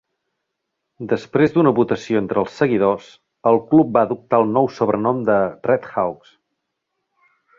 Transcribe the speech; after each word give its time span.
Després 1.09 1.51
d'una 1.57 1.73
votació 1.79 2.21
entre 2.23 2.41
els 2.43 2.55
seguidors, 2.61 3.11
el 3.51 3.61
club 3.73 3.93
va 3.99 4.03
adoptar 4.09 4.41
el 4.45 4.49
nou 4.57 4.71
sobrenom 4.79 5.23
de 5.31 5.37
RedHawks. 5.71 6.33